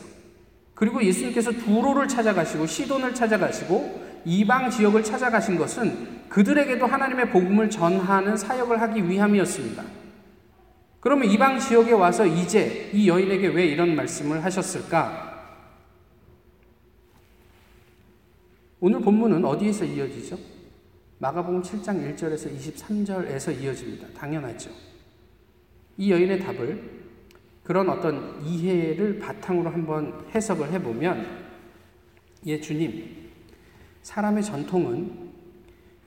그리고 0.74 1.04
예수님께서 1.04 1.52
두로를 1.52 2.08
찾아가시고 2.08 2.66
시돈을 2.66 3.14
찾아가시고 3.14 4.22
이방 4.24 4.70
지역을 4.70 5.04
찾아가신 5.04 5.58
것은 5.58 6.30
그들에게도 6.30 6.86
하나님의 6.86 7.32
복음을 7.32 7.70
전하는 7.70 8.38
사역을 8.38 8.80
하기 8.82 9.10
위함이었습니다. 9.10 9.84
그러면 11.02 11.30
이방 11.30 11.60
지역에 11.60 11.92
와서 11.92 12.26
이제 12.26 12.90
이 12.94 13.08
여인에게 13.08 13.48
왜 13.48 13.66
이런 13.66 13.96
말씀을 13.96 14.44
하셨을까? 14.44 15.28
오늘 18.82 19.02
본문은 19.02 19.44
어디에서 19.44 19.86
이어지죠? 19.86 20.38
마가복음 21.22 21.62
7장 21.62 22.16
1절에서 22.16 22.58
23절에서 22.58 23.62
이어집니다. 23.62 24.08
당연하죠. 24.18 24.72
이 25.98 26.12
여인의 26.12 26.40
답을 26.40 27.00
그런 27.62 27.90
어떤 27.90 28.42
이해를 28.42 29.20
바탕으로 29.20 29.70
한번 29.70 30.26
해석을 30.34 30.72
해보면 30.72 31.50
예 32.46 32.62
주님 32.62 33.32
사람의 34.02 34.44
전통은 34.44 35.30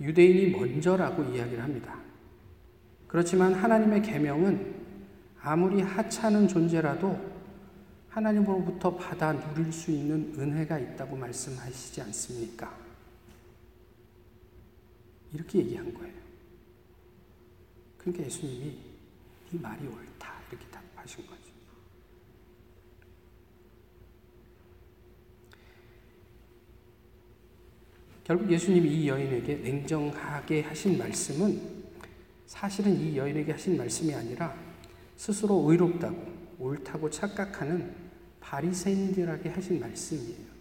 유대인이 0.01 0.51
먼저라고 0.53 1.25
이야기를 1.25 1.63
합니다. 1.63 1.99
그렇지만 3.07 3.53
하나님의 3.53 4.01
계명은 4.01 4.75
아무리 5.43 5.83
하찮은 5.83 6.49
존재라도 6.49 7.33
하나님으로부터 8.09 8.97
받아 8.97 9.33
누릴 9.33 9.71
수 9.71 9.91
있는 9.91 10.35
은혜가 10.39 10.79
있다고 10.79 11.17
말씀하시지 11.17 12.01
않습니까? 12.01 12.82
이렇게 15.33 15.61
얘기한 15.61 15.93
거예요. 15.95 16.15
그러니까 17.99 18.25
예수님이 18.25 18.79
이 19.53 19.59
말이 19.59 19.87
옳다. 19.87 20.43
이렇게 20.51 20.67
하신 21.03 21.27
거죠. 21.27 21.43
결국 28.25 28.51
예수님이 28.51 28.89
이 28.89 29.09
여인에게 29.09 29.57
냉정하게 29.57 30.63
하신 30.63 30.97
말씀은 30.97 31.83
사실은 32.47 32.99
이 32.99 33.17
여인에게 33.17 33.53
하신 33.53 33.77
말씀이 33.77 34.15
아니라 34.15 34.57
스스로 35.17 35.69
의롭다고 35.69 36.33
옳다고 36.59 37.11
착각하는 37.11 37.95
바리새인들에게 38.41 39.49
하신 39.49 39.81
말씀이에요. 39.81 40.53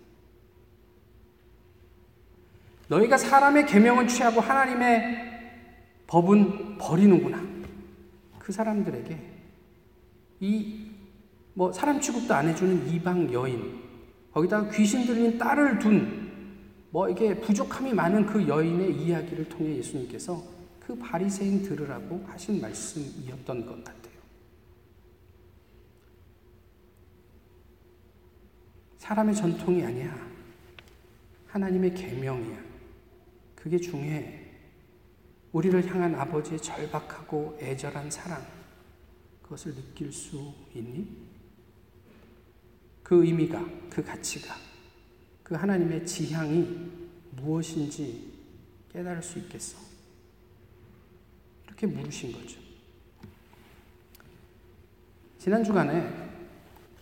너희가 2.91 3.17
사람의 3.17 3.65
계명은 3.65 4.07
취하고 4.07 4.41
하나님의 4.41 5.31
법은 6.07 6.77
버리는구나. 6.77 7.41
그 8.39 8.51
사람들에게 8.51 9.17
이 10.41 10.91
뭐 11.53 11.71
사람 11.71 11.99
취급도 11.99 12.33
안 12.33 12.47
해주는 12.47 12.89
이방 12.89 13.31
여인 13.33 13.81
거기다가 14.33 14.69
귀신 14.71 15.05
들린 15.05 15.37
딸을 15.37 15.79
둔 15.79 16.21
뭐 16.93 17.09
이게 17.09 17.39
부족함이 17.39 17.93
많은 17.93 18.25
그 18.25 18.45
여인의 18.45 18.93
이야기를 18.97 19.47
통해 19.47 19.77
예수님께서 19.77 20.43
그 20.81 20.93
바리새인 20.97 21.63
들으라고 21.63 22.21
하신 22.27 22.59
말씀이었던 22.59 23.65
것 23.65 23.81
같아요. 23.81 24.11
사람의 28.97 29.35
전통이 29.35 29.85
아니야. 29.85 30.13
하나님의 31.47 31.93
계명이야. 31.93 32.70
그게 33.61 33.77
중요해. 33.77 34.39
우리를 35.51 35.87
향한 35.87 36.15
아버지의 36.15 36.59
절박하고 36.59 37.59
애절한 37.61 38.09
사랑. 38.09 38.43
그것을 39.43 39.75
느낄 39.75 40.11
수 40.11 40.53
있니? 40.73 41.07
그 43.03 43.23
의미가, 43.23 43.63
그 43.89 44.03
가치가 44.03 44.55
그 45.43 45.53
하나님의 45.53 46.07
지향이 46.07 46.91
무엇인지 47.35 48.31
깨달을 48.93 49.21
수 49.21 49.37
있겠어. 49.39 49.77
이렇게 51.67 51.85
물으신 51.85 52.31
거죠. 52.31 52.59
지난 55.37 55.63
주간에 55.63 56.31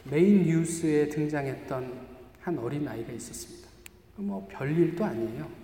메인 0.05 0.43
뉴스에 0.43 1.07
등장했던 1.09 2.07
한 2.41 2.57
어린 2.57 2.87
아이가 2.87 3.13
있었습니다. 3.13 3.69
뭐 4.15 4.45
별일도 4.51 5.05
아니에요. 5.05 5.58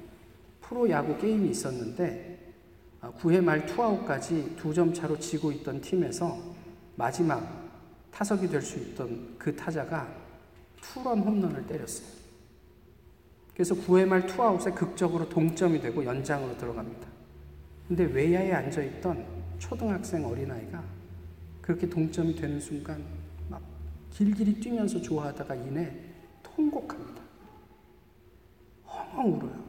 프로 0.68 0.90
야구 0.90 1.18
게임이 1.18 1.50
있었는데 1.50 2.54
9회 3.22 3.42
말 3.44 3.66
투아웃까지 3.68 4.56
두 4.58 4.74
점 4.74 4.92
차로 4.94 5.20
지고 5.20 5.52
있던 5.52 5.80
팀에서 5.80 6.38
마지막 6.96 7.64
타석이 8.12 8.48
될 8.48 8.62
수 8.62 8.80
있던 8.80 9.36
그 9.38 9.56
타자가 9.56 10.08
투런 10.82 11.20
홈런을 11.20 11.68
때렸어요. 11.68 12.08
그래서 13.54 13.76
9회 13.76 14.06
말 14.06 14.26
투아웃에 14.26 14.72
극적으로 14.72 15.30
동점이 15.30 15.80
되고 15.80 16.04
연장으로 16.04 16.58
들어갑니다. 16.58 17.08
근데 17.88 18.06
외야에 18.06 18.52
앉아 18.52 18.82
있던 18.82 19.26
초등학생 19.60 20.26
어린아이가 20.26 20.84
그렇게 21.62 21.88
동점이 21.88 22.36
되는 22.36 22.60
순간 22.60 23.04
막 23.50 23.62
길길이 24.10 24.56
뛰면서 24.60 25.00
좋아하다가 25.02 25.56
이내 25.56 25.94
통곡합니다. 26.42 27.22
엉엉 28.86 29.38
울어요. 29.38 29.65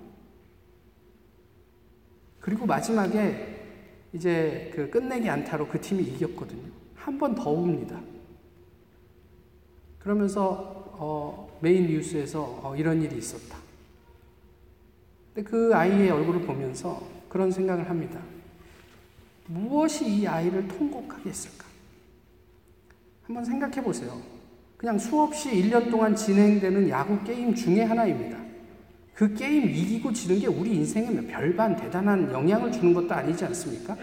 그리고 2.46 2.64
마지막에 2.64 3.56
이제 4.12 4.70
그 4.72 4.88
끝내기 4.88 5.28
안타로 5.28 5.66
그 5.66 5.80
팀이 5.80 6.00
이겼거든요. 6.04 6.62
한 6.94 7.18
번 7.18 7.34
더 7.34 7.50
웁니다. 7.50 8.00
그러면서 9.98 10.92
어, 10.98 11.58
메인 11.60 11.88
뉴스에서 11.88 12.60
어, 12.62 12.76
이런 12.76 13.02
일이 13.02 13.18
있었다. 13.18 13.58
근데 15.34 15.50
그 15.50 15.74
아이의 15.74 16.08
얼굴을 16.10 16.42
보면서 16.42 17.02
그런 17.28 17.50
생각을 17.50 17.90
합니다. 17.90 18.20
무엇이 19.48 20.08
이 20.08 20.26
아이를 20.28 20.68
통곡하게 20.68 21.28
했을까? 21.30 21.64
한번 23.24 23.44
생각해 23.44 23.82
보세요. 23.82 24.20
그냥 24.76 24.98
수없이 25.00 25.50
1년 25.50 25.90
동안 25.90 26.14
진행되는 26.14 26.88
야구 26.90 27.22
게임 27.24 27.52
중에 27.56 27.82
하나입니다. 27.82 28.38
그 29.16 29.32
게임 29.32 29.70
이기고 29.70 30.12
지는 30.12 30.38
게 30.38 30.46
우리 30.46 30.74
인생에 30.74 31.08
별반 31.26 31.74
대단한 31.74 32.30
영향을 32.30 32.70
주는 32.70 32.92
것도 32.92 33.14
아니지 33.14 33.46
않습니까? 33.46 33.96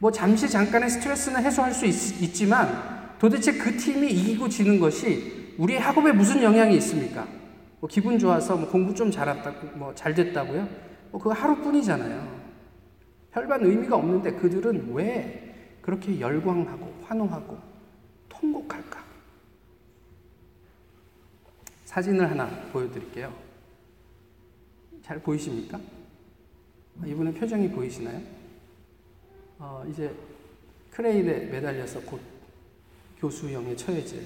뭐 0.00 0.10
잠시 0.10 0.50
잠깐의 0.50 0.90
스트레스는 0.90 1.40
해소할 1.44 1.72
수 1.72 1.86
있, 1.86 2.34
지만 2.34 3.14
도대체 3.20 3.52
그 3.52 3.76
팀이 3.76 4.10
이기고 4.10 4.48
지는 4.48 4.80
것이 4.80 5.54
우리의 5.58 5.78
학업에 5.78 6.10
무슨 6.10 6.42
영향이 6.42 6.74
있습니까? 6.78 7.24
뭐 7.78 7.88
기분 7.88 8.18
좋아서 8.18 8.56
뭐 8.56 8.68
공부 8.68 8.92
좀 8.92 9.12
잘했다고, 9.12 9.78
뭐 9.78 9.94
잘 9.94 10.12
됐다고요? 10.12 10.68
뭐 11.12 11.20
그거 11.20 11.32
하루뿐이잖아요. 11.32 12.42
별반 13.30 13.64
의미가 13.64 13.94
없는데 13.94 14.32
그들은 14.32 14.92
왜 14.92 15.78
그렇게 15.82 16.18
열광하고 16.18 17.02
환호하고 17.04 17.58
통곡할까? 18.28 19.04
사진을 21.84 22.28
하나 22.28 22.46
보여드릴게요. 22.72 23.41
잘 25.02 25.20
보이십니까? 25.20 25.80
이분의 27.04 27.34
표정이 27.34 27.68
보이시나요? 27.70 28.20
어, 29.58 29.84
이제 29.90 30.14
크레인에 30.90 31.46
매달려서 31.46 32.00
곧 32.02 32.20
교수형에 33.18 33.74
처해질 33.76 34.24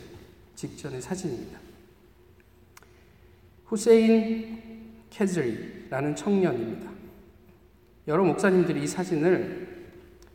직전의 0.55 1.01
사진입니다. 1.01 1.59
후세인 3.67 5.03
캐즈리라는 5.11 6.15
청년입니다. 6.15 6.91
여러 8.09 8.25
목사님들이 8.25 8.85
이 8.85 8.87
사진을 8.87 9.91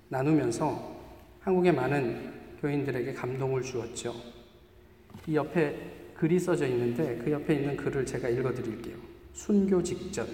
나누면서 0.09 0.99
한국의 1.41 1.73
많은 1.73 2.31
교인들에게 2.61 3.13
감동을 3.13 3.61
주었죠. 3.61 4.13
이 5.27 5.35
옆에 5.35 6.13
글이 6.15 6.39
써져 6.39 6.67
있는데 6.67 7.17
그 7.23 7.31
옆에 7.31 7.55
있는 7.55 7.75
글을 7.77 8.05
제가 8.05 8.29
읽어 8.29 8.53
드릴게요. 8.53 9.10
순교 9.33 9.81
직전. 9.83 10.27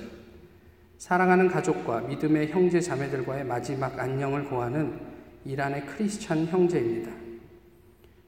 사랑하는 0.98 1.48
가족과 1.48 2.02
믿음의 2.02 2.50
형제 2.50 2.82
자매들과의 2.82 3.46
마지막 3.46 3.98
안녕을 4.00 4.46
고하는 4.46 5.00
이란의 5.46 5.86
크리스찬 5.86 6.48
형제입니다. 6.48 7.12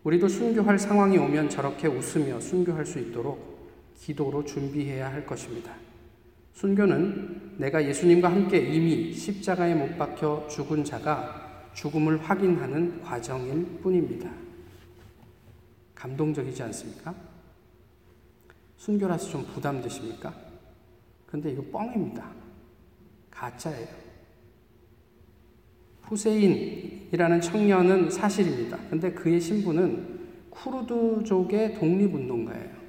우리도 0.03 0.27
순교할 0.27 0.77
상황이 0.77 1.17
오면 1.17 1.49
저렇게 1.49 1.87
웃으며 1.87 2.39
순교할 2.39 2.85
수 2.85 2.99
있도록 2.99 3.69
기도로 3.97 4.45
준비해야 4.45 5.11
할 5.11 5.25
것입니다. 5.25 5.73
순교는 6.53 7.55
내가 7.57 7.83
예수님과 7.83 8.31
함께 8.31 8.59
이미 8.59 9.13
십자가에 9.13 9.75
못 9.75 9.97
박혀 9.97 10.47
죽은 10.49 10.83
자가 10.83 11.71
죽음을 11.73 12.17
확인하는 12.21 13.01
과정일 13.01 13.79
뿐입니다. 13.81 14.31
감동적이지 15.95 16.63
않습니까? 16.63 17.13
순교라서 18.77 19.29
좀 19.29 19.45
부담되십니까? 19.53 20.48
근데 21.29 21.51
이거 21.51 21.63
뻥입니다. 21.71 22.25
가짜예요. 23.29 23.87
후세인이라는 26.01 27.39
청년은 27.39 28.09
사실입니다. 28.09 28.79
근데 28.89 29.11
그의 29.11 29.39
신분은 29.39 30.19
쿠르드족의 30.49 31.75
독립운동가예요. 31.75 32.79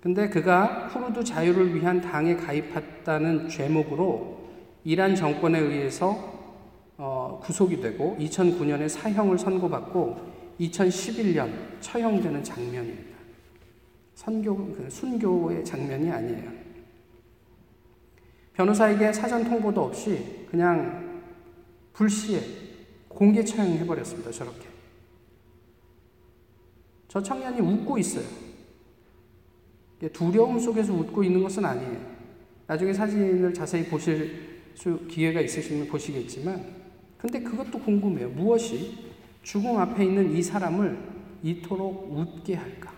근데 0.00 0.28
그가 0.28 0.88
쿠르드 0.88 1.22
자유를 1.22 1.76
위한 1.76 2.00
당에 2.00 2.34
가입했다는 2.34 3.48
죄목으로 3.48 4.48
이란 4.82 5.14
정권에 5.14 5.60
의해서 5.60 6.38
어, 6.96 7.38
구속이 7.40 7.80
되고 7.80 8.16
2009년에 8.18 8.88
사형을 8.88 9.38
선고받고 9.38 10.56
2011년 10.58 11.52
처형되는 11.80 12.42
장면입니다. 12.42 13.17
선교, 14.18 14.56
그 14.72 14.90
순교의 14.90 15.64
장면이 15.64 16.10
아니에요. 16.10 16.50
변호사에게 18.54 19.12
사전 19.12 19.44
통보도 19.44 19.80
없이 19.80 20.44
그냥 20.50 21.22
불시에 21.92 22.40
공개 23.06 23.44
처형해버렸습니다. 23.44 24.32
저렇게. 24.32 24.66
저 27.06 27.22
청년이 27.22 27.60
웃고 27.60 27.96
있어요. 27.98 28.26
두려움 30.12 30.58
속에서 30.58 30.92
웃고 30.92 31.22
있는 31.22 31.40
것은 31.44 31.64
아니에요. 31.64 32.00
나중에 32.66 32.92
사진을 32.92 33.54
자세히 33.54 33.84
보실 33.84 34.62
수, 34.74 34.98
기회가 35.06 35.40
있으시면 35.40 35.86
보시겠지만, 35.86 36.66
근데 37.18 37.40
그것도 37.40 37.78
궁금해요. 37.78 38.30
무엇이 38.30 38.98
죽음 39.44 39.76
앞에 39.76 40.04
있는 40.04 40.32
이 40.32 40.42
사람을 40.42 40.98
이토록 41.44 42.10
웃게 42.10 42.56
할까? 42.56 42.97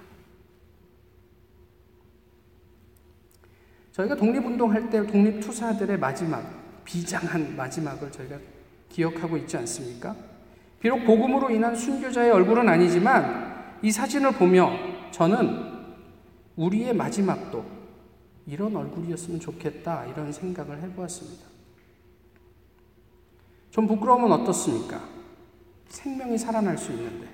저희가 4.01 4.17
독립운동할 4.17 4.89
때 4.89 5.07
독립투사들의 5.07 5.99
마지막, 5.99 6.43
비장한 6.85 7.57
마지막을 7.57 8.11
저희가 8.11 8.39
기억하고 8.89 9.37
있지 9.39 9.57
않습니까? 9.59 10.17
비록 10.81 11.05
복음으로 11.05 11.51
인한 11.51 11.75
순교자의 11.77 12.31
얼굴은 12.31 12.69
아니지만 12.69 13.77
이 13.83 13.91
사진을 13.91 14.33
보며 14.33 14.73
저는 15.11 15.71
우리의 16.57 16.95
마지막도 16.95 17.65
이런 18.47 18.75
얼굴이었으면 18.75 19.41
좋겠다 19.41 20.07
이런 20.07 20.33
생각을 20.33 20.81
해보았습니다. 20.83 21.45
좀 23.71 23.87
부끄러우면 23.87 24.33
어떻습니까? 24.33 25.01
생명이 25.89 26.39
살아날 26.39 26.77
수 26.79 26.93
있는데. 26.93 27.29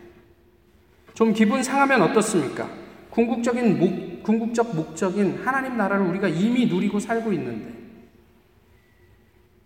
좀 1.14 1.32
기분 1.32 1.62
상하면 1.62 2.02
어떻습니까? 2.02 2.68
궁극적인 3.10 3.78
목, 3.78 4.05
궁극적 4.26 4.74
목적인 4.74 5.42
하나님 5.44 5.76
나라를 5.76 6.04
우리가 6.06 6.26
이미 6.26 6.66
누리고 6.66 6.98
살고 6.98 7.32
있는데. 7.32 7.72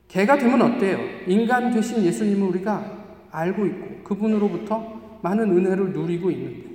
개가 0.08 0.36
되면 0.36 0.60
어때요? 0.60 0.98
인간 1.26 1.70
되신 1.70 2.04
예수님을 2.04 2.48
우리가 2.48 2.98
알고 3.30 3.64
있고 3.66 4.04
그분으로부터 4.04 5.18
많은 5.22 5.50
은혜를 5.50 5.92
누리고 5.92 6.30
있는데. 6.30 6.68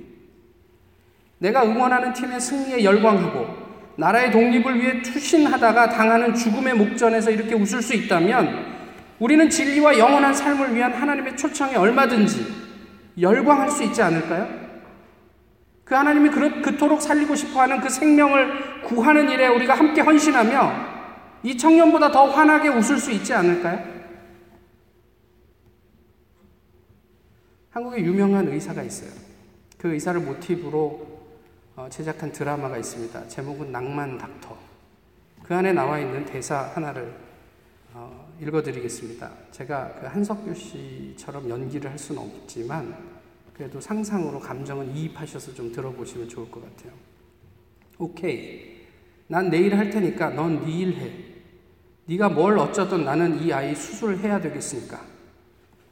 내가 1.38 1.64
응원하는 1.64 2.12
팀의 2.12 2.40
승리에 2.40 2.82
열광하고 2.82 3.66
나라의 3.98 4.32
독립을 4.32 4.80
위해 4.80 5.02
투신하다가 5.02 5.90
당하는 5.90 6.34
죽음의 6.34 6.74
목전에서 6.74 7.30
이렇게 7.30 7.54
웃을 7.54 7.80
수 7.82 7.94
있다면 7.94 8.74
우리는 9.20 9.48
진리와 9.48 9.96
영원한 9.98 10.34
삶을 10.34 10.74
위한 10.74 10.92
하나님의 10.92 11.36
초청에 11.36 11.76
얼마든지 11.76 12.46
열광할 13.20 13.70
수 13.70 13.84
있지 13.84 14.02
않을까요? 14.02 14.65
그 15.86 15.94
하나님이 15.94 16.30
그토록 16.62 17.00
살리고 17.00 17.36
싶어 17.36 17.60
하는 17.60 17.80
그 17.80 17.88
생명을 17.88 18.82
구하는 18.82 19.30
일에 19.30 19.46
우리가 19.46 19.74
함께 19.74 20.00
헌신하며 20.00 20.96
이 21.44 21.56
청년보다 21.56 22.10
더 22.10 22.24
환하게 22.24 22.70
웃을 22.70 22.98
수 22.98 23.12
있지 23.12 23.32
않을까요? 23.32 23.96
한국에 27.70 28.02
유명한 28.02 28.48
의사가 28.48 28.82
있어요. 28.82 29.10
그 29.78 29.92
의사를 29.92 30.20
모티브로 30.20 31.06
어, 31.76 31.86
제작한 31.88 32.32
드라마가 32.32 32.78
있습니다. 32.78 33.28
제목은 33.28 33.70
낭만 33.70 34.18
닥터. 34.18 34.58
그 35.44 35.54
안에 35.54 35.72
나와 35.72 36.00
있는 36.00 36.24
대사 36.24 36.72
하나를 36.74 37.14
어, 37.94 38.34
읽어드리겠습니다. 38.40 39.30
제가 39.52 39.92
그 40.00 40.06
한석규 40.06 40.52
씨처럼 40.52 41.48
연기를 41.48 41.88
할 41.88 41.96
수는 41.96 42.22
없지만 42.22 43.15
그래도 43.56 43.80
상상으로 43.80 44.38
감정은 44.38 44.94
이입하셔서 44.94 45.54
좀 45.54 45.72
들어보시면 45.72 46.28
좋을 46.28 46.50
것 46.50 46.62
같아요. 46.62 46.92
오케이. 47.96 48.84
난 49.28 49.48
내일 49.48 49.74
할 49.78 49.88
테니까 49.88 50.28
넌 50.30 50.60
네 50.62 50.70
일 50.70 50.94
해. 50.98 51.10
네가 52.04 52.28
뭘 52.28 52.58
어쩌든 52.58 53.06
나는 53.06 53.42
이 53.42 53.50
아이 53.54 53.74
수술을 53.74 54.18
해야 54.18 54.38
되겠으니까. 54.42 55.02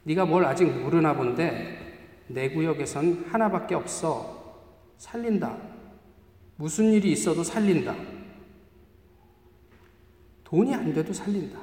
네가 0.03 0.25
뭘 0.25 0.45
아직 0.45 0.65
모르나 0.65 1.15
본데 1.15 2.23
내 2.27 2.51
구역에선 2.51 3.25
하나밖에 3.31 3.73
없어. 3.73 4.61
살린다. 4.99 5.57
무슨 6.57 6.91
일이 6.91 7.13
있어도 7.13 7.43
살린다. 7.43 7.95
돈이 10.43 10.75
안 10.75 10.93
돼도 10.93 11.11
살린다. 11.11 11.59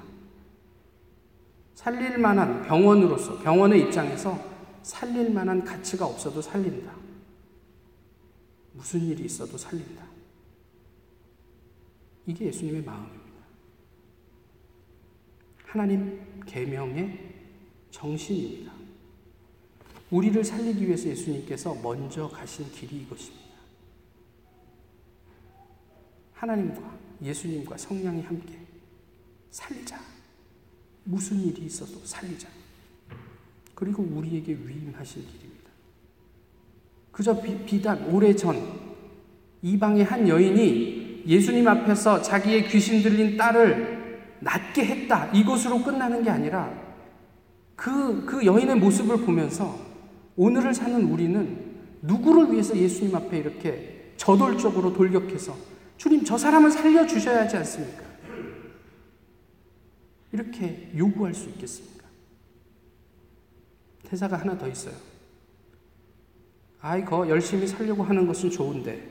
살릴 1.74 2.18
만한 2.18 2.64
병원으로서 2.64 3.38
병원의 3.38 3.82
입장에서 3.82 4.51
살릴 4.82 5.30
만한 5.30 5.64
가치가 5.64 6.06
없어도 6.06 6.42
살린다. 6.42 6.94
무슨 8.72 9.00
일이 9.00 9.24
있어도 9.24 9.56
살린다. 9.56 10.06
이게 12.26 12.46
예수님의 12.46 12.82
마음입니다. 12.82 13.22
하나님 15.64 16.40
계명의 16.46 17.34
정신입니다. 17.90 18.72
우리를 20.10 20.44
살리기 20.44 20.86
위해서 20.86 21.08
예수님께서 21.08 21.74
먼저 21.76 22.28
가신 22.28 22.70
길이 22.70 23.02
이것입니다. 23.02 23.42
하나님과 26.34 26.98
예수님과 27.22 27.78
성령이 27.78 28.22
함께 28.22 28.58
살리자. 29.50 30.00
무슨 31.04 31.40
일이 31.40 31.66
있어도 31.66 32.04
살리자. 32.04 32.48
그리고 33.74 34.02
우리에게 34.02 34.52
위임하신 34.52 35.22
길입니다. 35.22 35.70
그저 37.10 37.40
비, 37.40 37.80
단 37.82 38.04
오래전 38.06 38.56
이방의 39.62 40.04
한 40.04 40.28
여인이 40.28 41.24
예수님 41.26 41.68
앞에서 41.68 42.22
자기의 42.22 42.68
귀신 42.68 43.02
들린 43.02 43.36
딸을 43.36 44.02
낫게 44.40 44.84
했다. 44.84 45.30
이것으로 45.32 45.82
끝나는 45.82 46.22
게 46.22 46.30
아니라 46.30 46.72
그, 47.76 48.24
그 48.24 48.44
여인의 48.44 48.76
모습을 48.76 49.18
보면서 49.18 49.78
오늘을 50.36 50.74
사는 50.74 51.02
우리는 51.04 51.72
누구를 52.02 52.52
위해서 52.52 52.76
예수님 52.76 53.14
앞에 53.14 53.38
이렇게 53.38 54.12
저돌적으로 54.16 54.92
돌격해서 54.92 55.56
주님 55.96 56.24
저 56.24 56.36
사람을 56.36 56.70
살려주셔야 56.70 57.42
하지 57.42 57.56
않습니까? 57.58 58.02
이렇게 60.32 60.90
요구할 60.96 61.34
수 61.34 61.48
있겠습니까? 61.50 62.01
대사가 64.12 64.36
하나 64.36 64.58
더 64.58 64.68
있어요. 64.68 64.94
아이, 66.82 67.02
거 67.02 67.26
열심히 67.30 67.66
살려고 67.66 68.02
하는 68.02 68.26
것은 68.26 68.50
좋은데, 68.50 69.10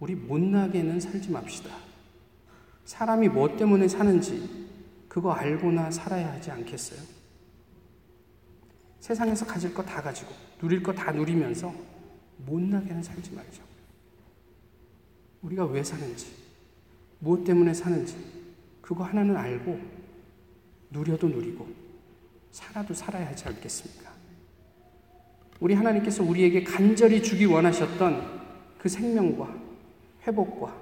우리 0.00 0.16
못나게는 0.16 0.98
살지 0.98 1.30
맙시다. 1.30 1.70
사람이 2.84 3.28
뭐 3.28 3.56
때문에 3.56 3.86
사는지, 3.86 4.66
그거 5.08 5.30
알고나 5.30 5.92
살아야 5.92 6.32
하지 6.32 6.50
않겠어요? 6.50 6.98
세상에서 8.98 9.46
가질 9.46 9.72
거 9.72 9.84
다 9.84 10.02
가지고, 10.02 10.34
누릴 10.58 10.82
거 10.82 10.92
다 10.92 11.12
누리면서, 11.12 11.72
못나게는 12.38 13.04
살지 13.04 13.32
말자. 13.32 13.62
우리가 15.42 15.66
왜 15.66 15.84
사는지, 15.84 16.26
무엇 17.20 17.44
때문에 17.44 17.72
사는지, 17.72 18.16
그거 18.82 19.04
하나는 19.04 19.36
알고, 19.36 19.80
누려도 20.90 21.28
누리고 21.28 21.86
살아도 22.56 22.94
살아야 22.94 23.28
하지 23.28 23.46
않겠습니까? 23.48 24.05
우리 25.60 25.74
하나님께서 25.74 26.22
우리에게 26.22 26.64
간절히 26.64 27.22
주기 27.22 27.44
원하셨던 27.46 28.76
그 28.78 28.88
생명과 28.88 29.54
회복과 30.26 30.76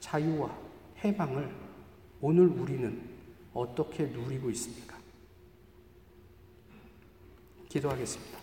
자유와 0.00 0.56
해방을 1.04 1.50
오늘 2.20 2.46
우리는 2.46 3.02
어떻게 3.52 4.04
누리고 4.04 4.50
있습니까? 4.50 4.98
기도하겠습니다. 7.68 8.38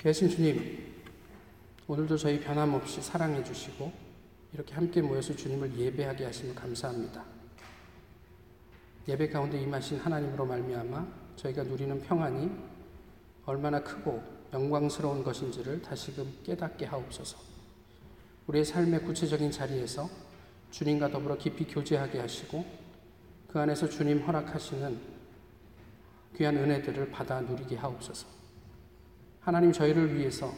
귀하신 0.00 0.28
주님, 0.28 0.94
오늘도 1.88 2.16
저희 2.16 2.40
변함없이 2.40 3.00
사랑해 3.00 3.42
주시고 3.42 3.92
이렇게 4.52 4.74
함께 4.74 5.00
모여서 5.00 5.34
주님을 5.34 5.76
예배하게 5.76 6.24
하시면 6.26 6.54
감사합니다. 6.54 7.35
예배 9.08 9.28
가운데 9.28 9.60
임하신 9.60 9.98
하나님으로 9.98 10.46
말미암아 10.46 11.06
저희가 11.36 11.62
누리는 11.62 12.00
평안이 12.02 12.50
얼마나 13.44 13.80
크고 13.80 14.20
영광스러운 14.52 15.22
것인지를 15.22 15.80
다시금 15.82 16.38
깨닫게 16.42 16.86
하옵소서. 16.86 17.38
우리의 18.48 18.64
삶의 18.64 19.04
구체적인 19.04 19.50
자리에서 19.50 20.08
주님과 20.70 21.10
더불어 21.10 21.36
깊이 21.36 21.64
교제하게 21.66 22.18
하시고 22.20 22.64
그 23.48 23.60
안에서 23.60 23.88
주님 23.88 24.20
허락하시는 24.22 24.98
귀한 26.36 26.56
은혜들을 26.56 27.10
받아 27.10 27.40
누리게 27.40 27.76
하옵소서. 27.76 28.26
하나님 29.40 29.72
저희를 29.72 30.16
위해서 30.16 30.52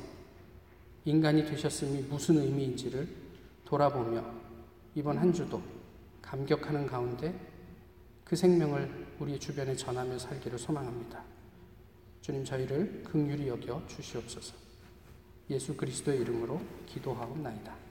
인간이 1.04 1.44
되셨음이 1.44 2.02
무슨 2.02 2.38
의미인지를 2.38 3.08
돌아보며 3.64 4.24
이번 4.94 5.18
한 5.18 5.32
주도 5.32 5.62
감격하는 6.22 6.86
가운데 6.86 7.38
그 8.28 8.36
생명을 8.36 9.06
우리 9.18 9.40
주변에 9.40 9.74
전하며 9.74 10.18
살기를 10.18 10.58
소망합니다. 10.58 11.24
주님 12.20 12.44
저희를 12.44 13.02
극률히 13.02 13.48
여겨 13.48 13.86
주시옵소서. 13.86 14.54
예수 15.48 15.74
그리스도의 15.74 16.20
이름으로 16.20 16.60
기도하옵나이다. 16.84 17.87